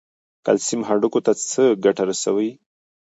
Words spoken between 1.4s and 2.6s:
څه ګټه رسوي؟